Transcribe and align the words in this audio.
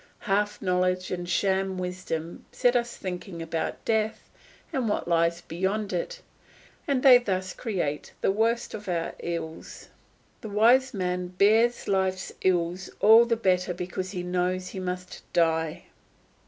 Half 0.25 0.63
knowledge 0.63 1.11
and 1.11 1.29
sham 1.29 1.77
wisdom 1.77 2.43
set 2.51 2.75
us 2.75 2.97
thinking 2.97 3.39
about 3.39 3.85
death 3.85 4.31
and 4.73 4.89
what 4.89 5.07
lies 5.07 5.41
beyond 5.41 5.93
it; 5.93 6.21
and 6.87 7.03
they 7.03 7.19
thus 7.19 7.53
create 7.53 8.11
the 8.19 8.31
worst 8.31 8.73
of 8.73 8.89
our 8.89 9.13
ills. 9.19 9.89
The 10.41 10.49
wise 10.49 10.91
man 10.95 11.27
bears 11.27 11.87
life's 11.87 12.31
ills 12.41 12.89
all 12.99 13.25
the 13.25 13.35
better 13.37 13.75
because 13.75 14.09
he 14.09 14.23
knows 14.23 14.69
he 14.69 14.79
must 14.79 15.21
die. 15.33 15.83